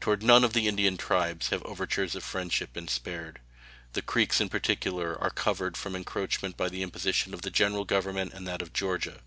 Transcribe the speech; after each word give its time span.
Toward 0.00 0.22
none 0.22 0.44
of 0.44 0.54
the 0.54 0.66
Indian 0.66 0.96
tribes 0.96 1.48
have 1.50 1.62
overtures 1.64 2.14
of 2.14 2.24
friendship 2.24 2.72
been 2.72 2.88
spared. 2.88 3.38
The 3.92 4.00
Creeks 4.00 4.40
in 4.40 4.48
particular 4.48 5.20
are 5.22 5.28
covered 5.28 5.76
from 5.76 5.94
encroachment 5.94 6.56
by 6.56 6.70
the 6.70 6.82
imposition 6.82 7.34
of 7.34 7.42
the 7.42 7.50
General 7.50 7.84
Government 7.84 8.32
and 8.32 8.48
that 8.48 8.62
of 8.62 8.72
Georgia. 8.72 9.20